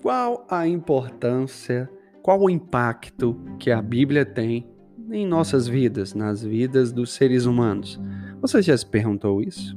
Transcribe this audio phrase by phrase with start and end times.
[0.00, 1.90] Qual a importância,
[2.22, 4.66] qual o impacto que a Bíblia tem
[5.10, 8.00] em nossas vidas, nas vidas dos seres humanos?
[8.40, 9.76] Você já se perguntou isso?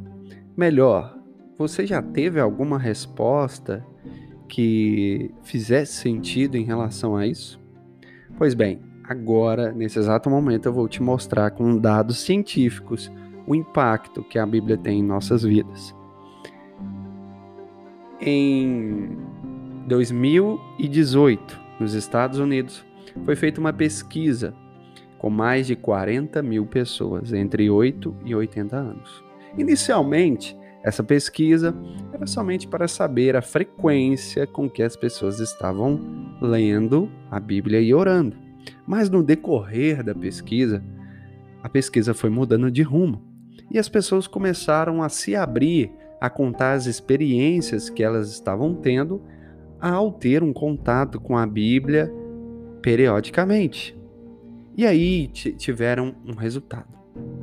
[0.55, 1.17] Melhor,
[1.57, 3.83] você já teve alguma resposta
[4.47, 7.59] que fizesse sentido em relação a isso?
[8.37, 13.11] Pois bem, agora, nesse exato momento, eu vou te mostrar com dados científicos
[13.47, 15.95] o impacto que a Bíblia tem em nossas vidas.
[18.19, 19.17] Em
[19.87, 22.85] 2018, nos Estados Unidos,
[23.25, 24.53] foi feita uma pesquisa
[25.17, 29.23] com mais de 40 mil pessoas entre 8 e 80 anos.
[29.57, 31.75] Inicialmente, essa pesquisa
[32.13, 35.99] era somente para saber a frequência com que as pessoas estavam
[36.41, 38.35] lendo a Bíblia e orando.
[38.87, 40.83] Mas no decorrer da pesquisa,
[41.61, 43.21] a pesquisa foi mudando de rumo
[43.69, 49.21] e as pessoas começaram a se abrir a contar as experiências que elas estavam tendo
[49.81, 52.13] ao ter um contato com a Bíblia
[52.81, 53.97] periodicamente.
[54.77, 56.87] E aí tiveram um resultado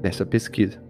[0.00, 0.82] dessa pesquisa.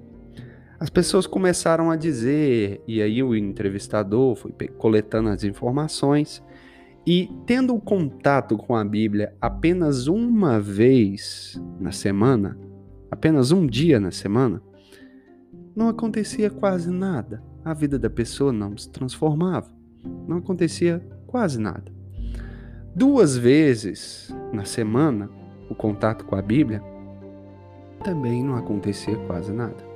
[0.79, 6.43] As pessoas começaram a dizer, e aí o entrevistador foi coletando as informações,
[7.05, 12.57] e tendo o contato com a Bíblia apenas uma vez na semana,
[13.11, 14.63] apenas um dia na semana,
[15.75, 17.43] não acontecia quase nada.
[17.65, 19.73] A vida da pessoa não se transformava.
[20.27, 21.85] Não acontecia quase nada.
[22.93, 25.31] Duas vezes na semana,
[25.71, 26.83] o contato com a Bíblia
[28.03, 29.89] também não acontecia quase nada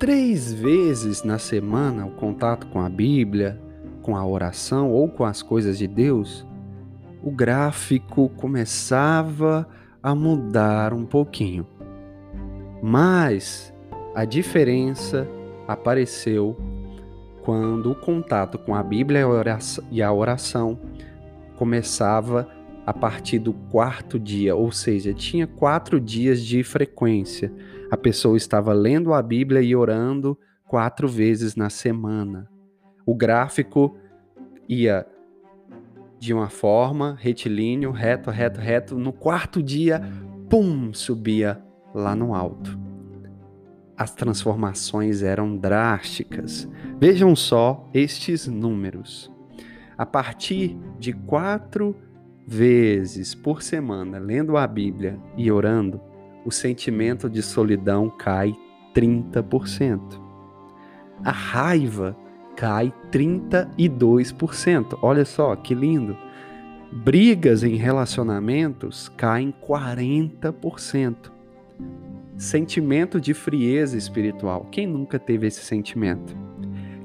[0.00, 3.60] três vezes na semana o contato com a Bíblia,
[4.00, 6.46] com a oração ou com as coisas de Deus,
[7.22, 9.68] o gráfico começava
[10.02, 11.66] a mudar um pouquinho.
[12.82, 13.74] Mas
[14.14, 15.28] a diferença
[15.68, 16.56] apareceu
[17.50, 19.22] quando o contato com a Bíblia
[19.90, 20.78] e a oração
[21.56, 22.48] começava
[22.86, 27.52] a partir do quarto dia, ou seja, tinha quatro dias de frequência.
[27.90, 32.48] A pessoa estava lendo a Bíblia e orando quatro vezes na semana.
[33.04, 33.96] O gráfico
[34.68, 35.04] ia
[36.20, 38.96] de uma forma retilíneo, reto, reto, reto.
[38.96, 40.00] No quarto dia,
[40.48, 41.60] pum, subia
[41.92, 42.78] lá no alto.
[44.00, 46.66] As transformações eram drásticas.
[46.98, 49.30] Vejam só estes números.
[49.98, 51.94] A partir de quatro
[52.46, 56.00] vezes por semana lendo a Bíblia e orando,
[56.46, 58.56] o sentimento de solidão cai
[58.94, 60.00] 30%.
[61.22, 62.16] A raiva
[62.56, 64.98] cai 32%.
[65.02, 66.16] Olha só que lindo.
[66.90, 71.39] Brigas em relacionamentos caem 40%.
[72.40, 74.66] Sentimento de frieza espiritual.
[74.70, 76.34] Quem nunca teve esse sentimento?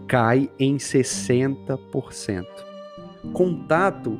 [0.08, 2.46] Cai em 60%.
[3.34, 4.18] Contato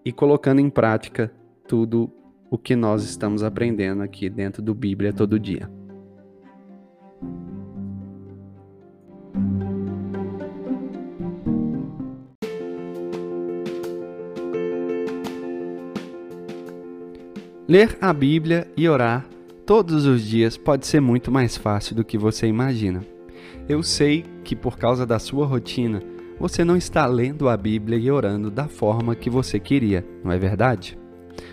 [0.04, 1.32] e colocando em prática
[1.68, 2.12] tudo
[2.52, 5.70] o que nós estamos aprendendo aqui dentro do Bíblia todo dia.
[17.68, 19.26] Ler a Bíblia e orar
[19.66, 23.02] todos os dias pode ser muito mais fácil do que você imagina.
[23.68, 26.04] Eu sei que por causa da sua rotina,
[26.40, 30.38] você não está lendo a Bíblia e orando da forma que você queria, não é
[30.38, 30.98] verdade?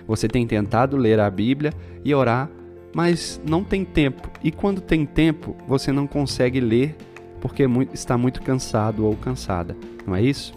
[0.07, 1.73] Você tem tentado ler a Bíblia
[2.05, 2.51] e orar,
[2.95, 4.31] mas não tem tempo.
[4.45, 6.95] E quando tem tempo, você não consegue ler
[7.41, 9.75] porque está muito cansado ou cansada.
[10.07, 10.53] Não é isso?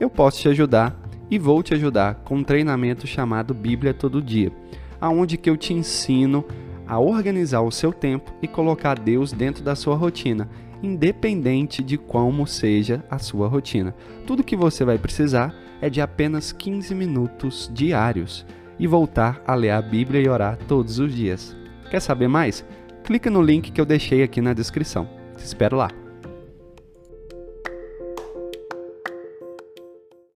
[0.00, 0.98] Eu posso te ajudar
[1.30, 4.50] e vou te ajudar com um treinamento chamado Bíblia Todo Dia,
[5.00, 6.44] aonde que eu te ensino
[6.86, 10.48] a organizar o seu tempo e colocar Deus dentro da sua rotina,
[10.82, 13.94] independente de como seja a sua rotina.
[14.26, 18.46] Tudo que você vai precisar é de apenas 15 minutos diários
[18.78, 21.56] e voltar a ler a Bíblia e orar todos os dias.
[21.90, 22.64] Quer saber mais?
[23.04, 25.08] Clica no link que eu deixei aqui na descrição.
[25.36, 26.03] Te espero lá.